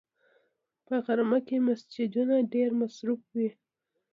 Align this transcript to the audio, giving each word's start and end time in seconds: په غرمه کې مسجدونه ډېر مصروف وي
په 0.85 0.95
غرمه 1.05 1.39
کې 1.47 1.57
مسجدونه 1.67 2.35
ډېر 2.53 2.69
مصروف 2.81 3.21
وي 3.35 3.49